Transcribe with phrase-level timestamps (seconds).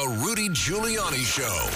[0.00, 1.68] The Rudy Giuliani Show.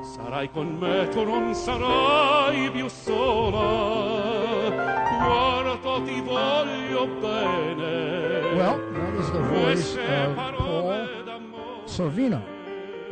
[0.04, 4.70] sarai con me, tu non sarai più sola.
[5.18, 8.54] Guarda, ti voglio bene.
[8.54, 11.08] Well, that is the voice of Paul
[11.86, 12.59] Sorvino.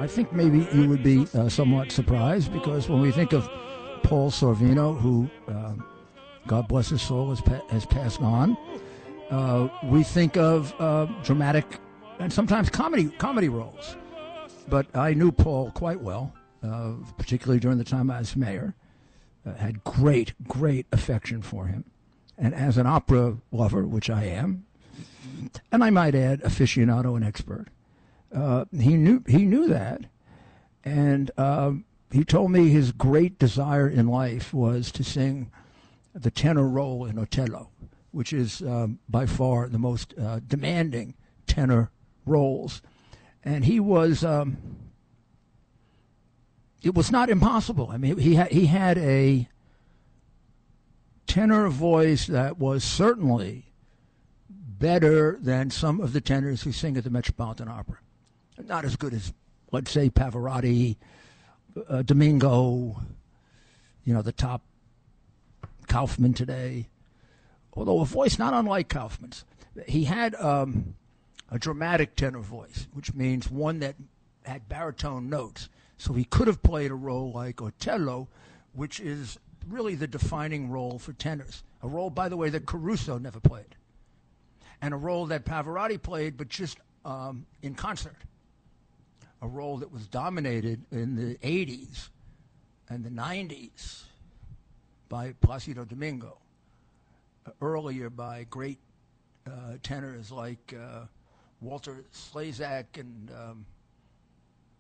[0.01, 3.49] I think maybe you would be uh, somewhat surprised because when we think of
[4.05, 5.85] Paul Sorvino, who, um,
[6.47, 8.57] God bless his soul, has, pa- has passed on,
[9.31, 11.81] uh, we think of uh, dramatic
[12.21, 13.97] and sometimes comedy comedy roles.
[14.69, 18.75] But I knew Paul quite well, uh, particularly during the time I was mayor.
[19.47, 21.85] Uh, had great, great affection for him,
[22.37, 24.67] and as an opera lover, which I am,
[25.73, 27.69] and I might add, aficionado and expert.
[28.35, 30.03] Uh, he knew he knew that,
[30.85, 35.51] and um, he told me his great desire in life was to sing
[36.15, 37.71] the tenor role in Otello,
[38.11, 41.15] which is um, by far the most uh, demanding
[41.47, 41.91] tenor
[42.27, 42.83] roles,
[43.45, 44.25] and he was.
[44.25, 44.59] Um,
[46.81, 47.91] it was not impossible.
[47.91, 49.49] I mean, he had he had a
[51.27, 53.73] tenor voice that was certainly
[54.49, 57.99] better than some of the tenors who sing at the Metropolitan Opera.
[58.69, 59.33] Not as good as,
[59.73, 60.97] let's say, Pavarotti,
[61.89, 63.01] uh, Domingo,
[64.05, 64.63] you know, the top
[65.89, 66.89] Kaufmann today.
[67.73, 69.45] Although a voice not unlike Kaufmann's.
[69.87, 70.95] He had um,
[71.51, 73.97] a dramatic tenor voice, which means one that
[74.45, 75.69] had baritone notes.
[75.97, 78.29] So he could have played a role like Otello,
[78.73, 81.63] which is really the defining role for tenors.
[81.83, 83.77] A role, by the way, that Caruso never played
[84.81, 88.17] and a role that Pavarotti played, but just um, in concert.
[89.41, 92.09] A role that was dominated in the 80s
[92.89, 94.03] and the 90s
[95.09, 96.39] by Placido Domingo,
[97.63, 98.79] earlier by great
[99.47, 101.05] uh, tenors like uh,
[101.61, 103.67] Walter Slezak and um,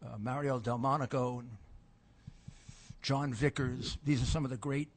[0.04, 1.50] uh, Mario Del Monaco and
[3.02, 3.97] Jon Vickers.
[4.04, 4.88] These are some of the great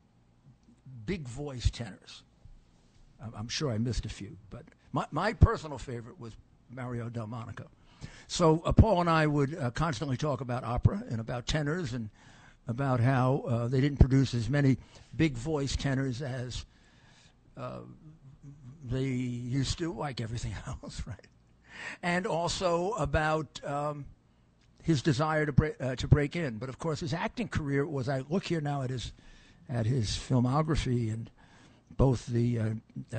[1.05, 2.23] big voice tenors.
[3.35, 6.33] I'm- sure I missed a few, but my, my personal favorite was
[6.69, 7.67] Mario Del Monaco.
[8.31, 12.09] So uh, Paul and I would uh, constantly talk about opera and about tenors and
[12.66, 14.78] about how uh, they didn't produce as many
[15.14, 16.66] big voice tenors as
[17.58, 17.80] uh,
[18.90, 21.28] they used to, like everything else, right?
[22.02, 24.06] And also about um,
[24.81, 26.58] his desire to break uh, to break in.
[26.58, 28.08] But of course, his acting career was.
[28.08, 29.12] I look here now at his
[29.68, 31.30] at his filmography and
[31.98, 32.69] both the uh,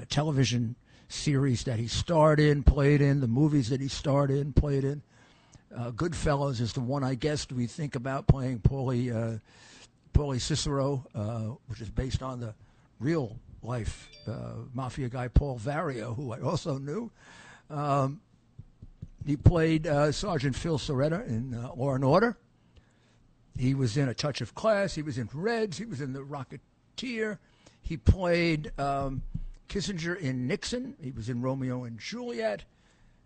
[0.09, 0.75] television
[1.13, 5.03] series that he starred in, played in, the movies that he starred in, played in.
[5.77, 9.39] Uh, Goodfellas is the one I guess we think about playing Paulie, uh,
[10.13, 12.55] Paulie Cicero, uh, which is based on the
[13.01, 17.11] real life uh, mafia guy Paul Vario, who I also knew.
[17.71, 18.21] Um,
[19.25, 22.37] he played uh, Sergeant Phil Cerreta in uh, Law and Order.
[23.57, 24.95] He was in A Touch of Class.
[24.95, 25.79] He was in Reds.
[25.79, 27.39] He was in The Rocketeer.
[27.83, 29.23] He played um,
[29.69, 30.97] Kissinger in Nixon.
[31.01, 32.65] He was in Romeo and Juliet.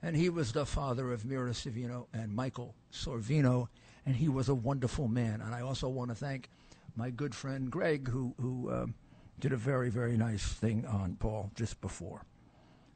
[0.03, 3.69] And he was the father of Mira Sorvino and Michael Sorvino.
[4.05, 5.41] And he was a wonderful man.
[5.41, 6.49] And I also want to thank
[6.95, 8.95] my good friend Greg, who, who um,
[9.41, 12.25] did a very, very nice thing on Paul just before.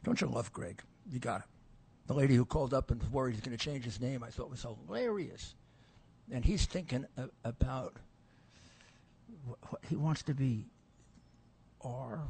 [0.04, 0.82] Don't you love Greg?
[1.10, 1.46] You got it.
[2.06, 4.50] The lady who called up and worried he's going to change his name, I thought
[4.50, 5.54] was hilarious.
[6.32, 7.96] And he's thinking a- about
[9.46, 10.66] wh- what he wants to be
[11.82, 12.20] R.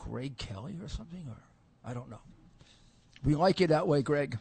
[0.00, 1.36] Greg Kelly or something, or
[1.84, 2.20] I don't know.
[3.22, 4.38] We like you that way, Greg.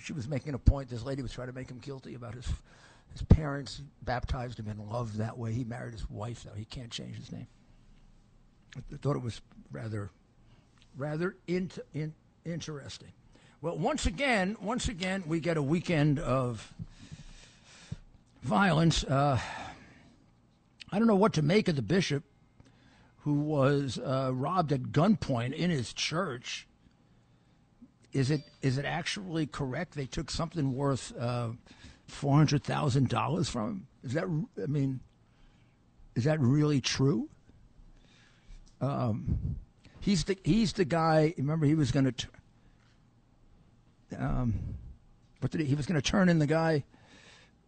[0.00, 0.90] She was making a point.
[0.90, 2.46] This lady was trying to make him guilty about his
[3.12, 5.52] his parents baptized him in love that way.
[5.52, 6.54] He married his wife, though.
[6.54, 7.46] He can't change his name.
[8.76, 9.40] I thought it was
[9.70, 10.10] rather
[10.96, 13.12] rather int- in, interesting.
[13.62, 16.72] Well, once again, once again, we get a weekend of
[18.42, 19.02] violence.
[19.04, 19.38] Uh,
[20.92, 22.22] I don't know what to make of the bishop
[23.26, 26.68] who was uh, robbed at gunpoint in his church.
[28.12, 31.48] Is it is it actually correct they took something worth uh,
[32.06, 33.86] four hundred thousand dollars from him?
[34.04, 34.26] Is that
[34.62, 35.00] I mean,
[36.14, 37.28] is that really true?
[38.80, 39.56] Um,
[39.98, 41.34] he's the he's the guy.
[41.36, 42.28] Remember, he was going to.
[44.16, 44.54] Um,
[45.40, 46.84] what did he, he was going to turn in the guy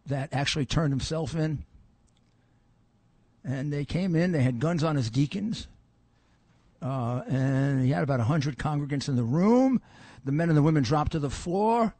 [0.05, 1.65] that actually turned himself in.
[3.49, 4.31] And they came in.
[4.31, 5.67] They had guns on his deacons,
[6.83, 9.81] uh, and he had about hundred congregants in the room.
[10.23, 11.95] The men and the women dropped to the floor.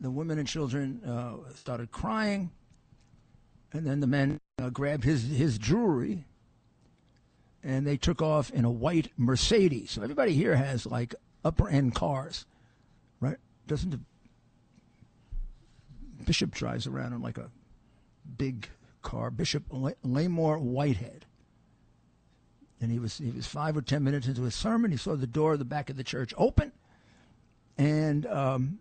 [0.00, 2.50] the women and children uh, started crying,
[3.72, 6.24] and then the men uh, grabbed his his jewelry,
[7.64, 9.90] and they took off in a white Mercedes.
[9.90, 12.46] So everybody here has like upper end cars,
[13.20, 13.38] right?
[13.66, 14.00] Doesn't the
[16.24, 17.50] Bishop drives around in like a
[18.36, 18.68] big
[19.06, 19.30] car?
[19.30, 21.24] Bishop Lamor Whitehead
[22.80, 24.90] and he was he was five or ten minutes into his sermon.
[24.90, 26.72] He saw the door of the back of the church open,
[27.78, 28.78] and um,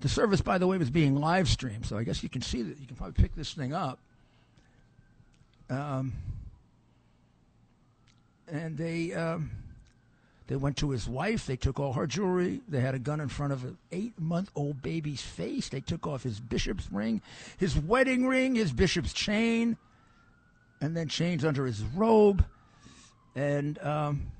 [0.00, 1.86] the service, by the way, was being live streamed.
[1.86, 3.98] So I guess you can see that you can probably pick this thing up.
[5.68, 6.12] Um,
[8.48, 9.50] and they um,
[10.46, 11.46] they went to his wife.
[11.46, 12.60] They took all her jewelry.
[12.68, 15.68] They had a gun in front of an eight-month-old baby's face.
[15.68, 17.22] They took off his bishop's ring,
[17.58, 19.76] his wedding ring, his bishop's chain,
[20.80, 22.44] and then chains under his robe
[23.36, 24.32] and um,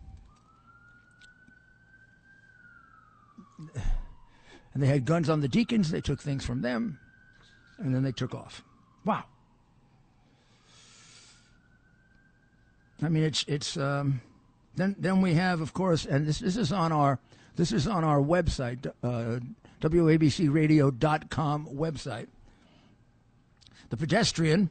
[4.75, 5.91] and they had guns on the deacons.
[5.91, 6.99] They took things from them,
[7.79, 8.64] and then they took off.
[9.05, 9.25] Wow.
[13.03, 13.76] I mean, it's it's.
[13.76, 14.23] Um,
[14.76, 17.19] then then we have, of course, and this this is on our
[17.56, 19.40] this is on our website, uh,
[19.81, 22.28] wabcradio.com website.
[23.88, 24.70] The pedestrian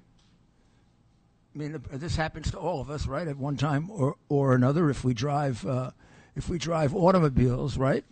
[1.55, 3.27] I mean, this happens to all of us, right?
[3.27, 5.91] At one time or, or another, if we drive uh,
[6.35, 8.03] if we drive automobiles, right?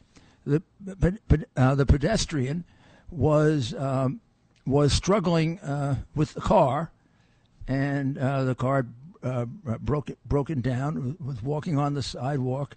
[0.46, 0.62] The
[1.58, 2.64] uh, the pedestrian
[3.12, 4.22] was um,
[4.66, 6.92] was struggling uh, with the car,
[7.68, 8.86] and uh, the car
[9.24, 9.46] uh,
[9.80, 11.18] broke broken down.
[11.20, 12.76] Was walking on the sidewalk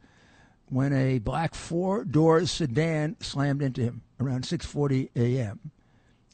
[0.68, 5.70] when a black four door sedan slammed into him around 6:40 a.m.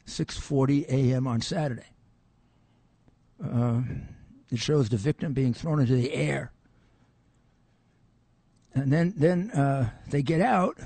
[0.07, 1.27] 6:40 a.m.
[1.27, 1.83] on Saturday.
[3.43, 3.81] Uh,
[4.51, 6.51] it shows the victim being thrown into the air.
[8.75, 10.77] And then, then uh, they get out.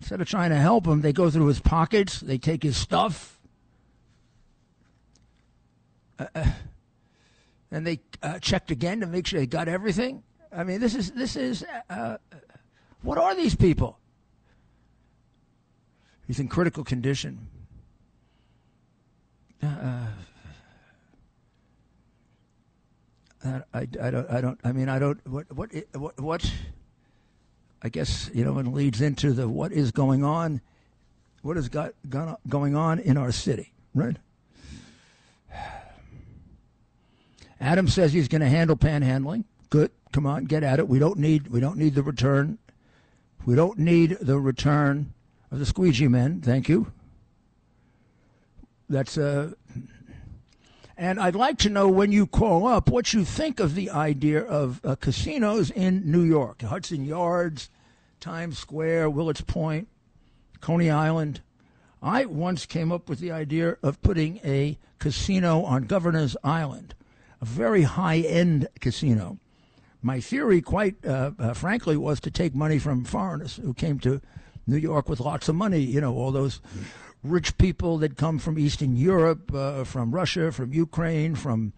[0.00, 2.20] Instead of trying to help him, they go through his pockets.
[2.20, 3.40] They take his stuff.
[6.18, 6.50] Uh, uh
[7.70, 10.22] and they uh, checked again to make sure they got everything.
[10.52, 12.16] I mean, this is this is uh,
[13.02, 13.98] what are these people?
[16.26, 17.48] He's in critical condition.
[19.62, 20.06] Uh,
[23.44, 26.52] I, I, I, don't I don't I mean I don't what what what what
[27.82, 30.60] I guess you know it leads into the what is going on
[31.42, 31.94] what is got
[32.48, 34.16] going on in our city right
[37.60, 39.44] Adam says he's going to handle panhandling.
[39.70, 39.90] Good.
[40.12, 40.88] Come on get at it.
[40.88, 42.58] We don't need we don't need the return.
[43.44, 45.12] We don't need the return
[45.50, 46.40] of the squeegee men.
[46.40, 46.92] Thank you.
[48.88, 49.52] That's uh
[50.96, 54.42] and I'd like to know when you call up what you think of the idea
[54.42, 57.70] of uh, casinos in New York, Hudson Yards,
[58.18, 59.86] Times Square, Willets Point,
[60.60, 61.40] Coney Island.
[62.02, 66.96] I once came up with the idea of putting a casino on Governor's Island,
[67.40, 69.38] a very high end casino.
[70.02, 74.20] My theory, quite uh, uh, frankly, was to take money from foreigners who came to
[74.66, 76.60] New York with lots of money, you know, all those
[77.24, 81.72] rich people that come from Eastern Europe, uh, from Russia, from Ukraine, from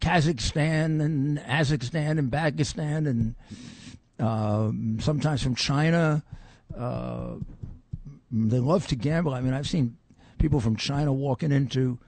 [0.00, 3.34] Kazakhstan and Azerbaijan and Pakistan, and
[4.20, 4.70] uh,
[5.02, 6.22] sometimes from China.
[6.76, 7.36] Uh,
[8.30, 9.32] they love to gamble.
[9.34, 9.96] I mean, I've seen
[10.38, 11.98] people from China walking into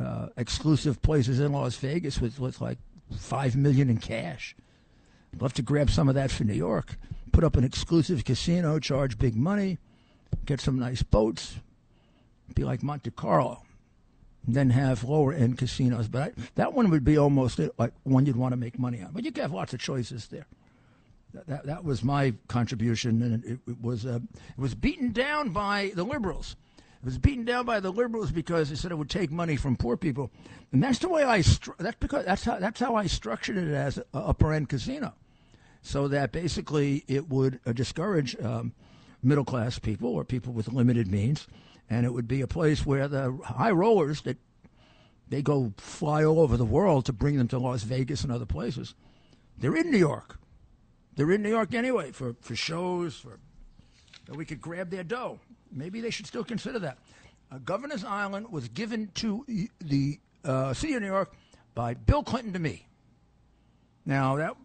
[0.00, 2.78] uh, exclusive places in Las Vegas with, with like
[3.16, 4.56] five million in cash.
[5.38, 6.96] Love to grab some of that for New York.
[7.32, 9.78] Put up an exclusive casino, charge big money,
[10.46, 11.56] get some nice boats,
[12.54, 13.62] be like Monte Carlo,
[14.46, 16.08] then have lower end casinos.
[16.08, 19.12] But I, that one would be almost like one you'd want to make money on.
[19.12, 20.46] But you could have lots of choices there.
[21.32, 25.50] That, that, that was my contribution, and it, it was uh, it was beaten down
[25.50, 26.56] by the liberals.
[27.02, 29.76] It was beaten down by the liberals because they said it would take money from
[29.76, 30.30] poor people,
[30.70, 31.40] and that's the way I.
[31.40, 35.14] Stru- that's because that's how that's how I structured it as a upper end casino,
[35.80, 38.74] so that basically it would uh, discourage um,
[39.22, 41.46] middle class people or people with limited means
[41.90, 44.38] and it would be a place where the high rollers that
[45.28, 48.46] they go fly all over the world to bring them to Las Vegas and other
[48.46, 48.94] places.
[49.58, 50.38] They're in New York.
[51.16, 53.40] They're in New York anyway for, for shows, for
[54.36, 55.38] we could grab their dough.
[55.72, 56.98] Maybe they should still consider that.
[57.50, 59.44] Uh, Governor's Island was given to
[59.80, 61.32] the uh, city of New York
[61.74, 62.86] by Bill Clinton to me.
[64.06, 64.56] Now that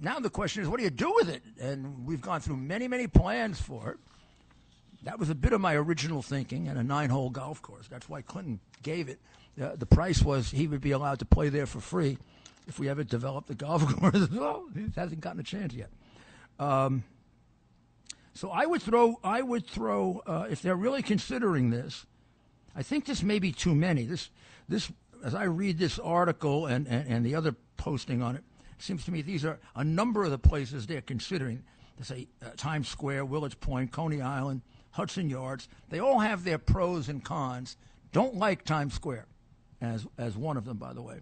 [0.00, 1.42] now the question is, what do you do with it?
[1.60, 3.98] And we've gone through many, many plans for it.
[5.04, 7.86] That was a bit of my original thinking and a nine hole golf course.
[7.88, 9.20] That's why Clinton gave it.
[9.60, 12.18] Uh, the price was he would be allowed to play there for free
[12.66, 14.28] if we ever developed the golf course.
[14.30, 15.90] well, he hasn't gotten a chance yet.
[16.58, 17.04] Um,
[18.34, 22.06] So I would throw, I would throw, uh, if they're really considering this,
[22.74, 24.04] I think this may be too many.
[24.04, 24.30] This,
[24.68, 24.90] this,
[25.24, 28.44] as I read this article and, and, and the other posting on it,
[28.78, 31.62] it seems to me these are a number of the places they're considering.
[31.98, 34.62] They say uh, Times Square, Willets Point, Coney Island,
[34.92, 35.68] Hudson Yards.
[35.90, 37.76] They all have their pros and cons.
[38.12, 39.26] Don't like Times Square
[39.82, 41.20] as, as one of them, by the way.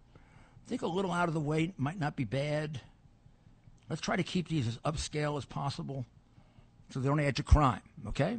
[0.69, 2.81] Think a little out of the way might not be bad.
[3.89, 6.07] Let's try to keep these as upscale as possible
[6.91, 8.39] so they don't add to crime, okay?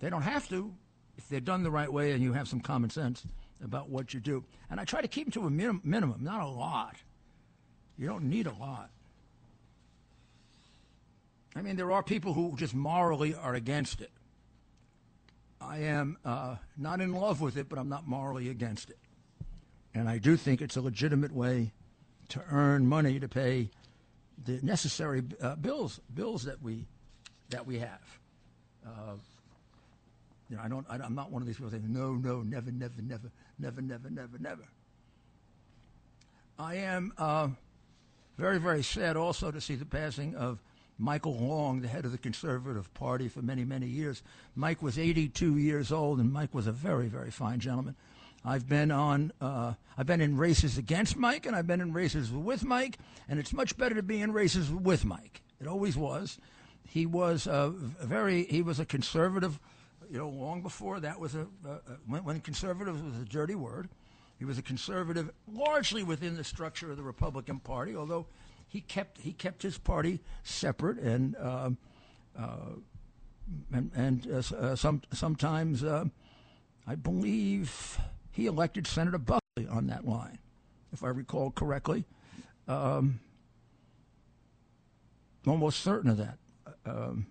[0.00, 0.72] They don't have to
[1.16, 3.24] if they're done the right way and you have some common sense
[3.62, 4.44] about what you do.
[4.70, 6.96] And I try to keep them to a minim- minimum, not a lot.
[7.98, 8.90] You don't need a lot.
[11.54, 14.10] I mean, there are people who just morally are against it.
[15.60, 18.98] I am uh, not in love with it, but I'm not morally against it.
[19.94, 21.72] And I do think it's a legitimate way
[22.30, 23.70] to earn money to pay
[24.44, 26.86] the necessary uh, bills bills that we
[27.52, 28.18] that we have.
[28.84, 29.14] Uh,
[30.50, 30.86] you know, I don't.
[30.90, 34.10] I, am not one of these people saying no, no, never, never, never, never, never,
[34.10, 34.62] never, never.
[36.58, 37.48] I am uh,
[38.36, 40.58] very, very sad also to see the passing of
[40.98, 44.22] Michael Long, the head of the Conservative Party for many, many years.
[44.54, 47.96] Mike was 82 years old, and Mike was a very, very fine gentleman.
[48.44, 52.30] I've been on, uh, I've been in races against Mike, and I've been in races
[52.30, 55.42] with Mike, and it's much better to be in races with Mike.
[55.60, 56.38] It always was.
[56.92, 57.72] He was a
[58.02, 59.58] very, he was a conservative,
[60.10, 61.46] you know, long before that was a,
[62.06, 63.88] when, when conservative was a dirty word.
[64.38, 68.26] He was a conservative, largely within the structure of the Republican Party, although
[68.68, 71.70] he kept he kept his party separate and uh,
[72.38, 72.72] uh,
[73.72, 76.04] and, and uh, uh some sometimes uh,
[76.86, 77.98] I believe
[78.32, 80.40] he elected Senator Buckley on that line,
[80.92, 82.04] if I recall correctly.
[82.68, 83.20] Um,
[85.46, 86.36] almost certain of that.
[86.84, 87.26] Um,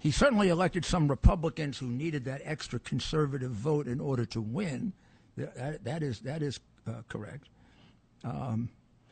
[0.00, 4.94] he certainly elected some Republicans who needed that extra conservative vote in order to win.
[5.36, 7.48] That, that is that is uh, correct.
[8.24, 8.70] Um,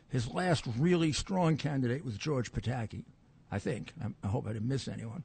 [0.08, 3.04] his last really strong candidate was George Pataki,
[3.52, 3.92] I think.
[4.02, 5.24] I, I hope I didn't miss anyone.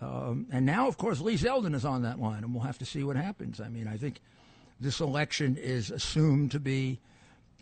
[0.00, 2.84] Um, and now, of course, Lee Zeldin is on that line, and we'll have to
[2.84, 3.60] see what happens.
[3.60, 4.20] I mean, I think
[4.80, 7.00] this election is assumed to be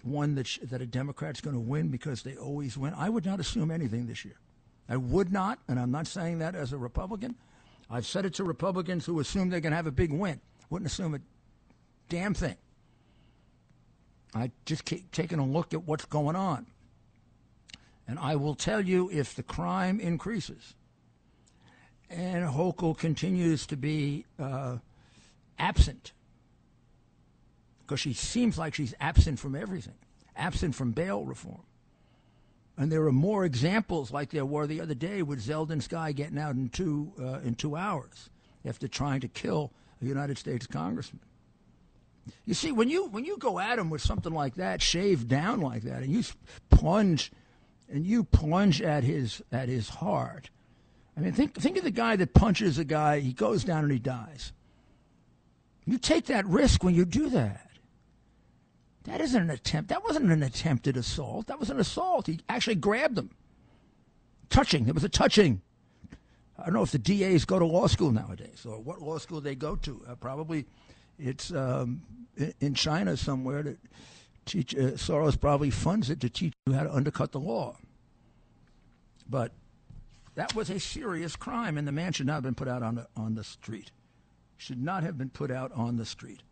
[0.04, 2.94] one that, sh- that a Democrat's going to win because they always win.
[2.96, 4.38] I would not assume anything this year.
[4.88, 7.36] I would not, and I'm not saying that as a Republican.
[7.90, 10.40] I've said it to Republicans who assume they're going to have a big win.
[10.70, 11.20] Wouldn't assume a
[12.08, 12.56] damn thing.
[14.34, 16.66] I just keep taking a look at what's going on.
[18.08, 20.74] And I will tell you if the crime increases
[22.10, 24.78] and Hochul continues to be uh,
[25.58, 26.12] absent,
[27.92, 29.96] because she seems like she's absent from everything,
[30.34, 31.60] absent from bail reform.
[32.78, 36.38] And there are more examples like there were the other day with Zeldin's guy getting
[36.38, 38.30] out in two, uh, in two hours
[38.64, 41.20] after trying to kill a United States congressman.
[42.46, 45.60] You see, when you when you go at him with something like that, shaved down
[45.60, 46.22] like that, and you
[46.70, 47.30] plunge,
[47.92, 50.48] and you plunge at his at his heart.
[51.14, 53.20] I mean, think think of the guy that punches a guy.
[53.20, 54.52] He goes down and he dies.
[55.84, 57.71] You take that risk when you do that.
[59.04, 59.90] That isn't an attempt.
[59.90, 61.48] That wasn't an attempted assault.
[61.48, 62.26] That was an assault.
[62.28, 63.30] He actually grabbed him.
[64.48, 64.84] Touching.
[64.84, 65.62] There was a touching.
[66.58, 69.40] I don't know if the DAs go to law school nowadays or what law school
[69.40, 70.02] they go to.
[70.08, 70.66] Uh, probably
[71.18, 72.02] it's um,
[72.60, 73.78] in China somewhere that
[74.44, 77.76] teach uh, Soros probably funds it to teach you how to undercut the law.
[79.28, 79.52] But
[80.34, 82.96] that was a serious crime, and the man should not have been put out on
[82.96, 83.90] the on the street.
[84.56, 86.42] Should not have been put out on the street.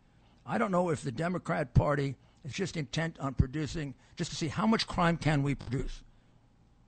[0.47, 4.49] I don't know if the Democrat Party is just intent on producing just to see
[4.49, 6.03] how much crime can we produce.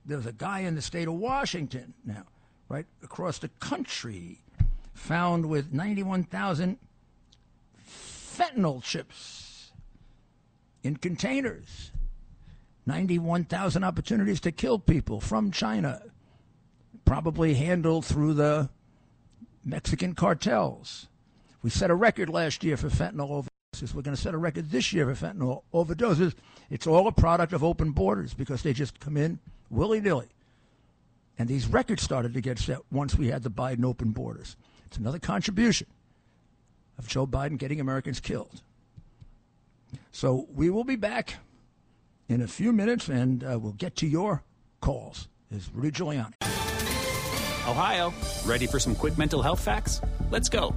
[0.04, 2.24] There's a guy in the state of Washington now,
[2.68, 4.38] right across the country,
[4.94, 6.78] found with 91,000
[7.86, 9.72] fentanyl chips
[10.82, 11.92] in containers.
[12.86, 16.02] 91,000 opportunities to kill people from China,
[17.04, 18.68] probably handled through the
[19.64, 21.06] Mexican cartels.
[21.62, 23.46] We set a record last year for fentanyl
[23.80, 26.34] We're going to set a record this year for fentanyl overdoses.
[26.70, 30.28] It's all a product of open borders because they just come in willy nilly.
[31.38, 34.56] And these records started to get set once we had the Biden open borders.
[34.86, 35.86] It's another contribution
[36.98, 38.62] of Joe Biden getting Americans killed.
[40.12, 41.36] So we will be back
[42.28, 44.44] in a few minutes, and uh, we'll get to your
[44.80, 45.28] calls.
[45.50, 46.34] Is Rudy Giuliani.
[47.68, 48.12] Ohio,
[48.44, 50.00] ready for some quick mental health facts?
[50.30, 50.76] Let's go.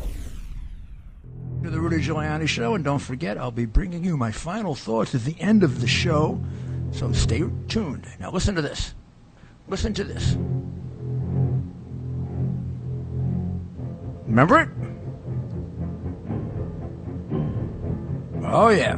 [1.63, 5.13] To the Rudy Giuliani Show, and don't forget, I'll be bringing you my final thoughts
[5.13, 6.41] at the end of the show.
[6.91, 8.07] So stay tuned.
[8.19, 8.95] Now, listen to this.
[9.67, 10.35] Listen to this.
[14.25, 14.69] Remember it?
[18.43, 18.97] Oh, yeah.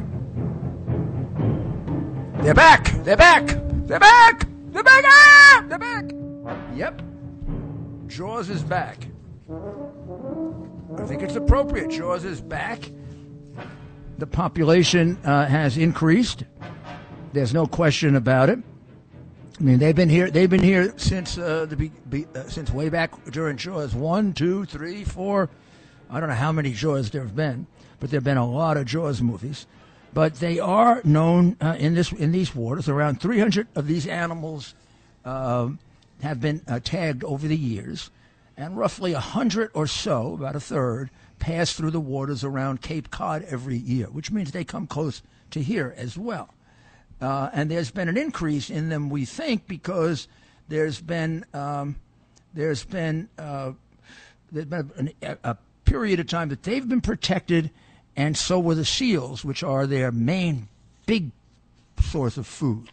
[2.44, 2.92] They're back!
[3.04, 3.48] They're back!
[3.88, 4.48] They're back!
[4.72, 5.04] They're back!
[5.06, 5.66] Ah!
[5.68, 6.12] They're back!
[6.76, 7.02] Yep.
[8.08, 9.08] Jaws is back.
[10.98, 11.90] I think it's appropriate.
[11.90, 12.90] Jaws is back.
[14.18, 16.44] The population uh, has increased.
[17.34, 18.60] There's no question about it.
[19.60, 20.30] I mean, they've been here.
[20.30, 24.34] They've been here since uh, the be, be, uh, since way back during Jaws one,
[24.34, 25.50] two, three, four.
[26.10, 27.68] I don't know how many Jaws there have been,
[28.00, 29.68] but there have been a lot of Jaws movies.
[30.14, 32.88] But they are known uh, in this in these waters.
[32.88, 34.76] Around 300 of these animals
[35.26, 35.80] um,
[36.22, 38.12] have been uh, tagged over the years,
[38.58, 43.44] and roughly 100 or so, about a third, pass through the waters around Cape Cod
[43.44, 46.54] every year, which means they come close to here as well.
[47.22, 50.28] Uh, and there's been an increase in them, we think, because
[50.68, 51.96] there's been um,
[52.54, 53.72] there's been uh,
[54.52, 57.70] there's been a, a, period of time that they've been protected,
[58.16, 60.68] and so were the seals, which are their main
[61.06, 61.32] big
[62.02, 62.90] source of food.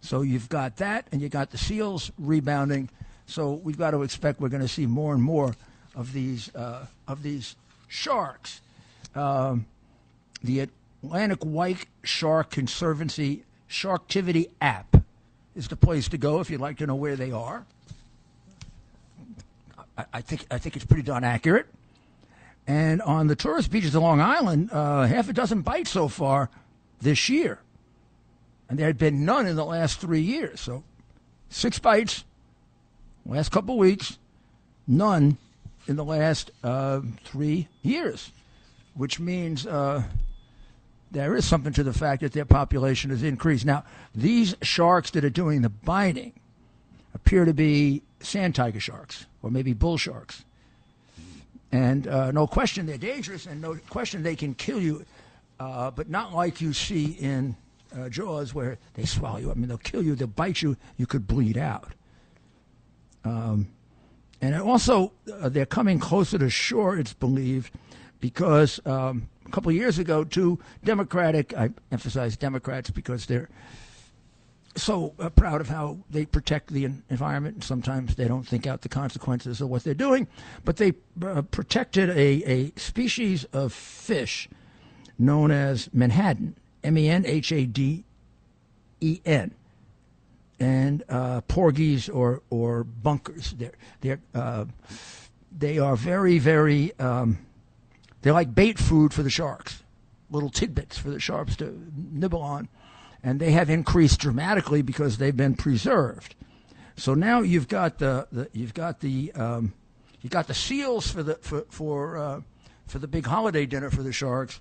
[0.00, 2.90] So you've got that, and you've got the seals rebounding.
[3.26, 5.54] So we've got to expect we're going to see more and more
[5.94, 7.56] of these uh, of these
[7.88, 8.60] sharks.
[9.14, 9.66] Um,
[10.42, 10.68] the
[11.02, 14.96] Atlantic White Shark Conservancy Sharktivity app
[15.56, 17.64] is the place to go if you'd like to know where they are.
[19.98, 21.66] I, I think I think it's pretty darn accurate.
[22.68, 26.50] And on the tourist beaches of Long Island, uh, half a dozen bites so far
[27.00, 27.60] this year,
[28.68, 30.60] and there had been none in the last three years.
[30.60, 30.82] So,
[31.48, 32.24] six bites
[33.28, 34.18] last couple weeks,
[34.86, 35.38] none
[35.86, 38.32] in the last uh, three years,
[38.94, 40.02] which means uh,
[41.10, 43.64] there is something to the fact that their population has increased.
[43.64, 43.84] Now,
[44.14, 46.32] these sharks that are doing the biting
[47.14, 50.44] appear to be sand tiger sharks or maybe bull sharks.
[51.72, 55.04] And uh, no question they're dangerous, and no question they can kill you,
[55.58, 57.56] uh, but not like you see in
[57.96, 59.50] uh, Jaws where they swallow you.
[59.50, 61.92] I mean, they'll kill you, they'll bite you, you could bleed out.
[63.26, 63.68] Um,
[64.40, 67.72] and also, uh, they're coming closer to shore, it's believed,
[68.20, 73.48] because um, a couple of years ago, two Democratic, I emphasize Democrats because they're
[74.76, 78.82] so uh, proud of how they protect the environment, and sometimes they don't think out
[78.82, 80.28] the consequences of what they're doing.
[80.64, 80.92] But they
[81.24, 84.48] uh, protected a, a species of fish
[85.18, 88.04] known as menhaden, M E N H A D
[89.00, 89.54] E N,
[90.58, 93.54] and uh, porgies or or bunkers.
[93.56, 94.66] They're they're uh,
[95.56, 96.98] they are very very.
[96.98, 97.38] Um,
[98.22, 99.84] they're like bait food for the sharks,
[100.30, 102.68] little tidbits for the sharks to nibble on
[103.26, 106.36] and they have increased dramatically because they've been preserved.
[106.96, 109.74] So now you've got the, the you've got the um,
[110.20, 112.40] you've got the seals for the for for uh,
[112.86, 114.60] for the big holiday dinner for the sharks,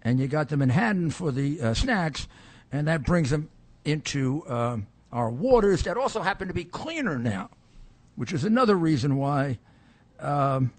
[0.00, 2.28] and you got the menhaden for the uh, snacks,
[2.70, 3.50] and that brings them
[3.84, 7.48] into um, our waters that also happen to be cleaner now,
[8.16, 9.58] which is another reason why
[10.20, 10.72] um,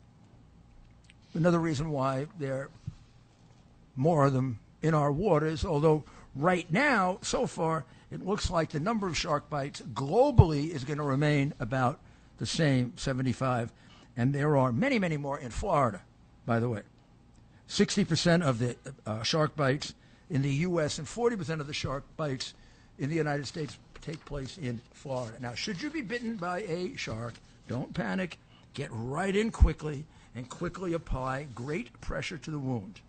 [1.34, 2.70] another reason why there are
[3.96, 6.04] more of them in our waters, although
[6.36, 10.98] right now, so far, it looks like the number of shark bites globally is going
[10.98, 12.00] to remain about
[12.38, 13.72] the same, 75.
[14.18, 16.02] And there are many, many more in Florida,
[16.46, 16.82] by the way.
[17.68, 19.94] 60% of the uh, shark bites
[20.30, 21.00] in the U.S.
[21.00, 22.54] and 40% of the shark bites
[23.00, 25.38] in the United States take place in Florida.
[25.40, 27.34] Now, should you be bitten by a shark,
[27.68, 28.38] don't panic.
[28.74, 33.00] Get right in quickly and quickly apply great pressure to the wound.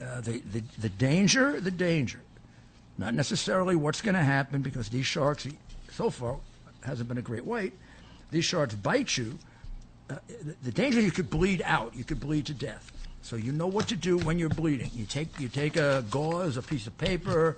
[0.00, 2.20] Uh, the, the, the danger, the danger,
[2.98, 5.48] not necessarily what's going to happen because these sharks,
[5.90, 6.36] so far,
[6.84, 7.72] hasn't been a great weight.
[8.30, 9.38] These sharks bite you.
[10.08, 12.92] Uh, the, the danger you could bleed out, you could bleed to death.
[13.22, 14.90] So you know what to do when you're bleeding.
[14.94, 17.56] You take you take a gauze, a piece of paper,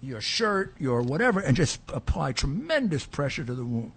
[0.00, 3.92] your shirt, your whatever, and just apply tremendous pressure to the wound.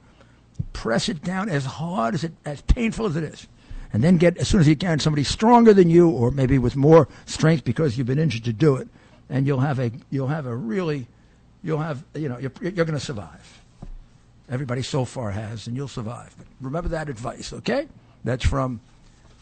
[0.74, 3.48] Press it down as hard as it, as painful as it is
[3.94, 6.76] and then get as soon as you can somebody stronger than you, or maybe with
[6.76, 8.88] more strength because you've been injured to do it,
[9.30, 11.08] and you'll have a you'll have a really
[11.64, 13.62] you'll have you know you're, you're going to survive.
[14.50, 16.36] Everybody so far has, and you'll survive.
[16.38, 17.88] But remember that advice, okay?
[18.26, 18.82] That's from,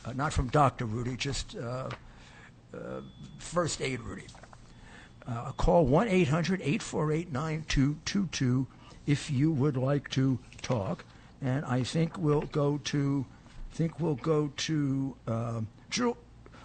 [0.06, 0.86] uh, not from Dr.
[0.86, 1.90] Rudy, just uh,
[2.72, 2.78] uh,
[3.40, 4.26] first aid Rudy.
[5.30, 8.66] Uh, call 1 800 848 9222
[9.06, 11.06] if you would like to talk.
[11.42, 13.26] And I think we'll go to,
[13.72, 15.16] think we'll go to
[15.90, 16.18] Drew.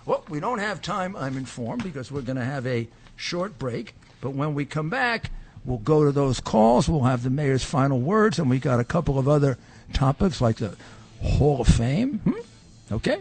[0.06, 3.94] Well, we don't have time, I'm informed, because we're going to have a short break.
[4.20, 5.30] But when we come back,
[5.64, 6.88] we'll go to those calls.
[6.88, 9.58] We'll have the mayor's final words, and we got a couple of other
[9.92, 10.76] topics like the
[11.22, 12.18] Hall of Fame.
[12.18, 12.94] Hmm?
[12.94, 13.20] Okay?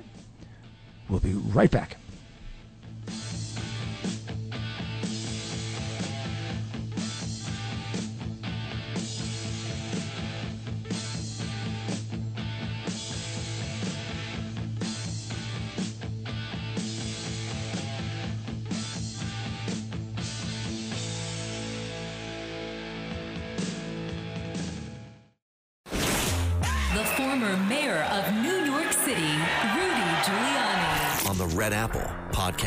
[1.08, 1.98] We'll be right back.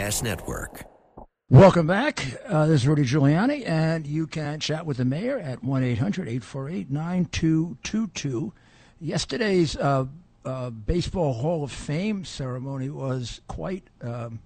[0.07, 0.85] Podcast Network.
[1.51, 2.25] Welcome back.
[2.47, 6.29] Uh, this is Rudy Giuliani, and you can chat with the mayor at 1 800
[6.29, 8.53] 848 9222.
[9.01, 10.07] Yesterday's uh,
[10.45, 14.39] uh, Baseball Hall of Fame ceremony was quite, um,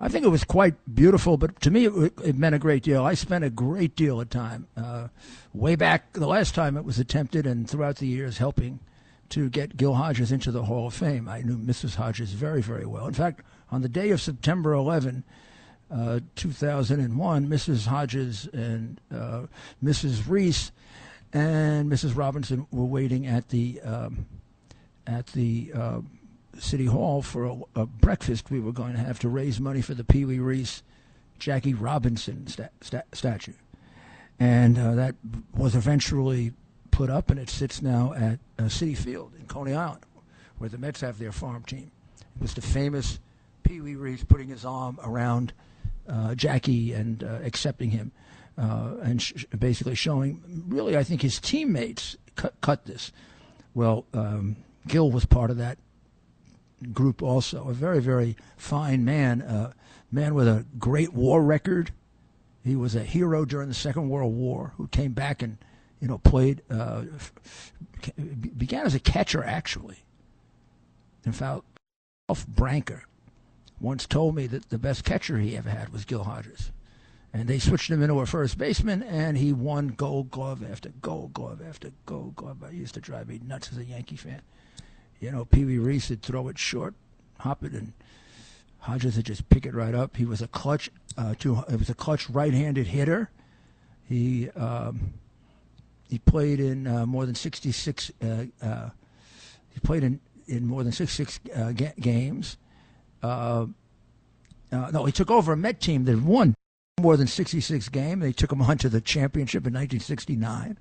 [0.00, 3.04] I think it was quite beautiful, but to me it, it meant a great deal.
[3.04, 5.08] I spent a great deal of time, uh,
[5.54, 8.78] way back the last time it was attempted, and throughout the years helping
[9.30, 11.28] to get Gil Hodges into the Hall of Fame.
[11.28, 11.96] I knew Mrs.
[11.96, 13.06] Hodges very, very well.
[13.06, 15.24] In fact, on the day of September 11,
[15.90, 17.86] uh, 2001, Mrs.
[17.86, 19.46] Hodges and uh,
[19.82, 20.28] Mrs.
[20.28, 20.72] Reese
[21.32, 22.16] and Mrs.
[22.16, 24.26] Robinson were waiting at the um,
[25.06, 26.00] at the uh,
[26.58, 29.94] city hall for a, a breakfast we were going to have to raise money for
[29.94, 30.82] the Pee Wee Reese
[31.38, 33.52] Jackie Robinson sta- sta- statue,
[34.40, 35.14] and uh, that
[35.54, 36.52] was eventually
[36.96, 40.00] put up, and it sits now at uh, Citi Field in Coney Island,
[40.56, 41.90] where the Mets have their farm team.
[42.18, 43.20] It was the famous
[43.64, 45.52] Pee Wee Reese putting his arm around
[46.08, 48.12] uh, Jackie and uh, accepting him,
[48.56, 53.12] uh, and sh- basically showing, really, I think his teammates cut, this.
[53.74, 54.56] Well, um,
[54.86, 55.76] Gil was part of that
[56.94, 57.68] group also.
[57.68, 59.74] A very, very fine man, uh,
[60.10, 61.90] man with a great war record.
[62.64, 65.58] He was a hero during the Second World War who came back and,
[66.06, 67.02] you know, played, uh,
[68.56, 70.04] began as a catcher, actually.
[71.24, 71.62] In fact,
[72.28, 73.02] Ralph Branca
[73.80, 76.70] once told me that the best catcher he ever had was Gil Hodges.
[77.34, 81.32] And they switched him into a first baseman, and he won gold glove after gold
[81.32, 82.62] glove after gold glove.
[82.62, 84.42] It used to drive me nuts as a Yankee fan.
[85.18, 86.94] You know, Pee Wee Reese would throw it short,
[87.40, 87.94] hop it, and
[88.78, 90.16] Hodges would just pick it right up.
[90.16, 90.88] He was a clutch,
[91.18, 93.28] uh, it was a clutch right-handed hitter.
[94.08, 95.14] He um,
[96.08, 98.10] he played in uh, more than 66.
[98.22, 98.90] Uh, uh,
[99.70, 102.56] he played in, in more than 66 uh, ga- games.
[103.22, 103.66] Uh,
[104.70, 106.54] no, he took over a Met team that won
[107.00, 108.22] more than 66 games.
[108.22, 110.78] They took him on to the championship in 1969.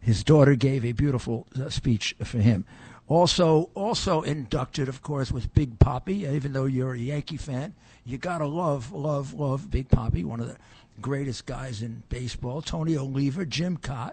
[0.00, 2.64] His daughter gave a beautiful speech for him.
[3.08, 6.30] Also, also inducted, of course, was Big Papi.
[6.30, 10.46] Even though you're a Yankee fan, you gotta love, love, love Big Papi, one of
[10.46, 10.58] the
[11.00, 12.60] greatest guys in baseball.
[12.60, 14.12] Tony Oliva, Jim Kaat,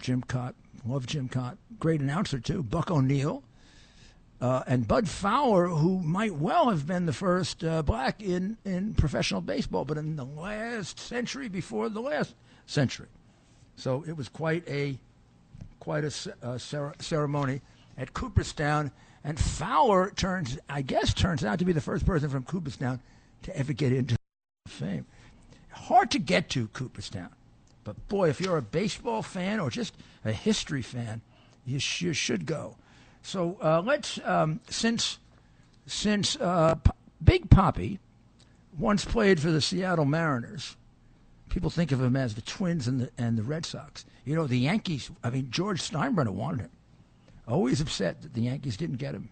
[0.00, 2.62] Jim Kaat, love Jim Kaat, great announcer too.
[2.62, 3.42] Buck O'Neil,
[4.40, 8.94] uh, and Bud Fowler, who might well have been the first uh, black in, in
[8.94, 12.34] professional baseball, but in the last century before the last
[12.66, 13.06] century.
[13.76, 14.98] So it was quite a
[15.78, 17.60] quite a uh, cer- ceremony
[17.96, 18.92] at Cooperstown,
[19.24, 23.00] and Fowler turns, I guess, turns out to be the first person from Cooperstown
[23.42, 25.06] to ever get into the Hall of fame.
[25.70, 27.30] Hard to get to Cooperstown,
[27.84, 31.20] but boy, if you're a baseball fan or just a history fan,
[31.64, 32.76] you, sh- you should go.
[33.22, 35.18] So uh, let's um, since
[35.86, 36.90] since uh, P-
[37.22, 37.98] Big Papi
[38.78, 40.76] once played for the Seattle Mariners.
[41.48, 44.04] People think of him as the Twins and the and the Red Sox.
[44.24, 45.10] You know, the Yankees.
[45.22, 46.70] I mean, George Steinbrenner wanted him.
[47.46, 49.28] Always upset that the Yankees didn't get him,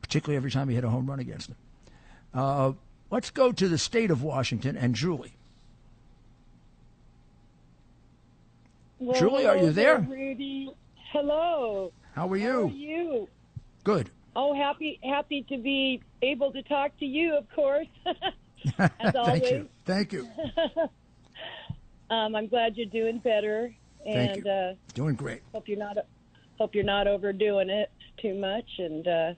[0.00, 1.56] particularly every time he hit a home run against them.
[2.32, 2.72] Uh,
[3.10, 5.34] let's go to the state of Washington and Julie.
[9.00, 9.98] Well, Julie, are you there?
[9.98, 10.70] Rudy.
[11.12, 11.92] Hello.
[12.14, 12.64] How are How you?
[12.66, 13.28] are you?
[13.82, 14.10] Good.
[14.36, 17.86] Oh, happy happy to be able to talk to you, of course.
[18.78, 19.50] As Thank always.
[19.50, 19.68] you.
[19.84, 20.28] Thank you.
[22.10, 23.72] Um, I'm glad you're doing better,
[24.04, 24.50] Thank and you.
[24.50, 25.42] uh, Doing great.
[25.52, 25.96] hope you're not
[26.58, 27.88] hope you're not overdoing it
[28.20, 28.64] too much.
[28.78, 29.34] And uh,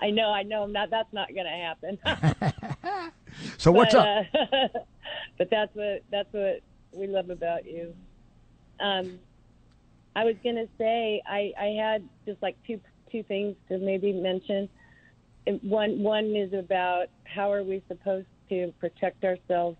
[0.00, 1.98] I know, I know, not that's not going to happen.
[3.58, 4.26] So what's but, up?
[4.34, 4.78] Uh,
[5.38, 7.94] but that's what that's what we love about you.
[8.80, 9.18] Um,
[10.16, 12.80] I was gonna say I I had just like two
[13.12, 14.68] two things to maybe mention.
[15.62, 19.76] One one is about how are we supposed to protect ourselves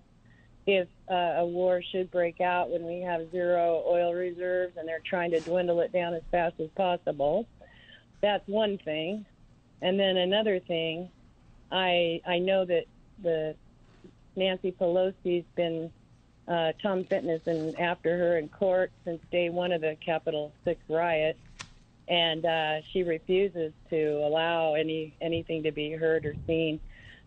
[0.67, 5.03] if uh, a war should break out when we have zero oil reserves and they're
[5.05, 7.47] trying to dwindle it down as fast as possible.
[8.21, 9.25] That's one thing.
[9.83, 11.11] And then another thing,
[11.73, 12.85] I I know that
[13.23, 13.55] the
[14.37, 15.91] Nancy Pelosi's been
[16.51, 20.81] uh, Tom Fitton's and after her in court since day one of the Capitol Six
[20.91, 21.39] riot,
[22.09, 26.81] and uh, she refuses to allow any anything to be heard or seen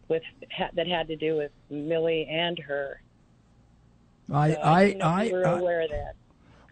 [0.10, 0.24] with
[0.56, 3.02] ha- that had to do with Milley and her.
[4.32, 6.16] I, So I, I, I- aware of that.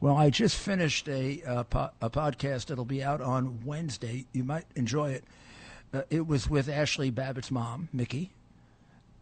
[0.01, 4.25] well, I just finished a, uh, po- a podcast that'll be out on Wednesday.
[4.33, 5.23] You might enjoy it.
[5.93, 8.31] Uh, it was with Ashli Babbitt's mom, Mickey,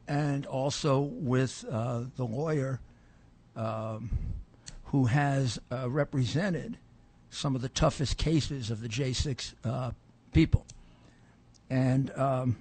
[0.08, 2.80] and also with uh, the lawyer
[4.86, 6.78] who has uh, represented
[7.30, 9.92] some of the toughest cases of the J6 uh,
[10.34, 10.66] people.
[11.70, 12.58] And um,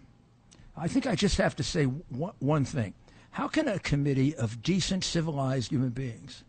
[0.77, 2.95] I think I just have to say one thing.
[3.31, 6.45] How can a committee of decent, civilized human beings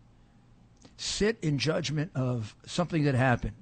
[0.97, 3.55] sit in judgment of something that happened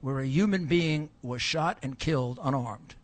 [0.00, 2.94] where a human being was shot and killed unarmed?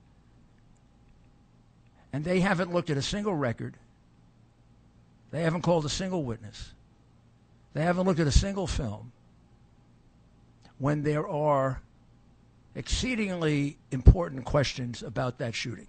[2.12, 3.74] And they haven't looked at a single record.
[5.30, 6.72] They haven't called a single witness.
[7.76, 9.12] They haven't looked at a single film.
[10.78, 11.82] When there are
[12.74, 15.86] exceedingly important questions about that shooting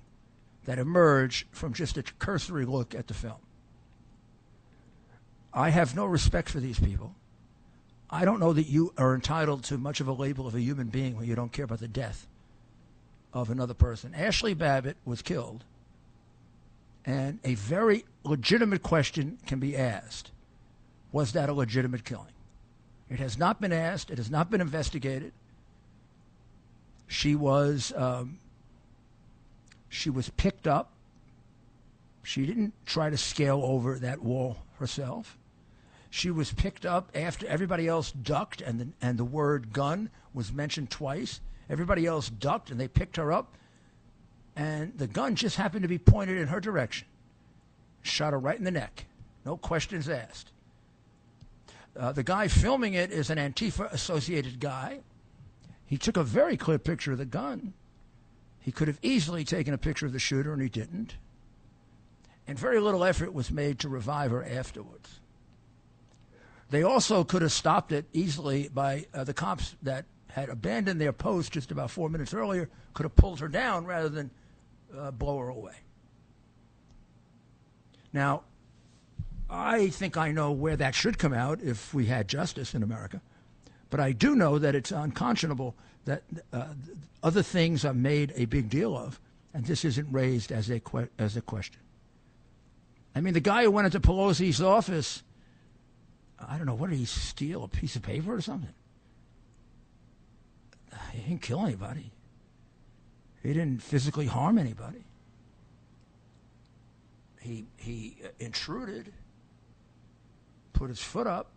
[0.65, 3.39] that emerge from just a cursory look at the film.
[5.53, 7.15] I have no respect for these people.
[8.09, 10.87] I don't know that you are entitled to much of a label of a human
[10.87, 12.27] being when you don't care about the death
[13.31, 14.11] of another person.
[14.11, 15.63] Ashli Babbitt was killed,
[17.05, 20.31] and a very legitimate question can be asked
[21.11, 22.33] Was that a legitimate killing?
[23.09, 25.31] It has not been asked, it has not been investigated.
[27.07, 28.39] She was um,
[29.89, 30.91] she was picked up.
[32.23, 35.37] She didn't try to scale over that wall herself.
[36.09, 40.51] She was picked up after everybody else ducked, and the, and the word gun was
[40.51, 41.41] mentioned twice.
[41.69, 43.53] Everybody else ducked, and they picked her up,
[44.55, 47.07] and the gun just happened to be pointed in her direction.
[48.01, 49.05] Shot her right in the neck.
[49.45, 50.51] No questions asked.
[51.97, 54.99] Uh, the guy filming it is an Antifa associated guy.
[55.85, 57.73] He took a very clear picture of the gun.
[58.59, 61.15] He could have easily taken a picture of the shooter, and he didn't.
[62.47, 65.19] And very little effort was made to revive her afterwards.
[66.69, 71.13] They also could have stopped it easily by uh, the cops that had abandoned their
[71.13, 74.29] post just about four minutes earlier, could have pulled her down rather than
[74.95, 75.73] uh, blow her away.
[78.13, 78.43] Now,
[79.49, 83.21] I think I know where that should come out if we had justice in America.
[83.89, 86.67] But I do know that it's unconscionable that uh,
[87.23, 89.19] other things are made a big deal of,
[89.53, 91.81] and this isn't raised as a que- as a question.
[93.15, 95.23] I mean, the guy who went into Pelosi's office,
[96.39, 97.63] I don't know, what did he steal?
[97.63, 98.73] A piece of paper or something?
[101.11, 102.11] He didn't kill anybody.
[103.41, 105.03] He didn't physically harm anybody.
[107.41, 109.13] He he uh, intruded,
[110.77, 111.47] put his foot up.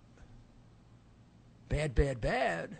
[1.69, 2.71] Bad, bad, bad.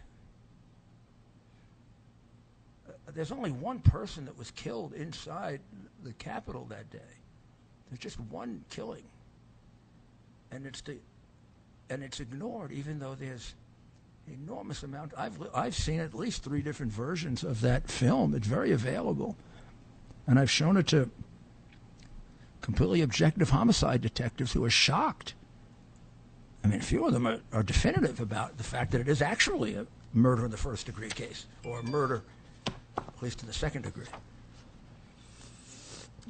[2.89, 5.61] Uh, There's only one person that was killed inside
[6.03, 6.99] the Capitol that day.
[7.89, 9.05] There's just one killing,
[10.51, 10.97] and it's the,
[11.91, 13.55] and it's ignored, even though there's
[14.29, 15.13] enormous amount.
[15.19, 18.33] I've I've seen at least three different versions of that film.
[18.35, 19.37] It's very available,
[20.29, 21.11] and I've shown it to
[22.61, 25.35] completely objective homicide detectives who are shocked.
[26.63, 29.23] I mean, a few of them are, are definitive about the fact that it is
[29.23, 32.23] actually a murder in the first degree case, or a murder,
[32.97, 34.07] at least in the second degree.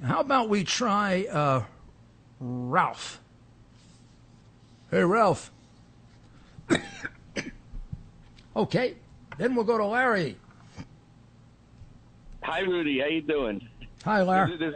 [0.05, 1.63] How about we try uh,
[2.39, 3.21] Ralph?
[4.91, 5.51] Hey, Ralph.
[8.57, 8.95] okay,
[9.37, 10.37] then we'll go to Larry.
[12.43, 13.01] Hi, Rudy.
[13.01, 13.69] How you doing?
[14.05, 14.57] Hi, Larry.
[14.57, 14.75] There's,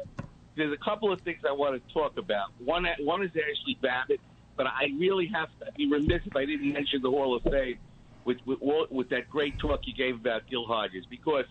[0.57, 2.51] there's a couple of things I want to talk about.
[2.65, 4.21] One, one is Ashli Babbitt,
[4.57, 7.79] but I really have to be remiss if I didn't mention the Hall of Fame
[8.25, 8.59] with with,
[8.91, 11.45] with that great talk you gave about Gil Hodges because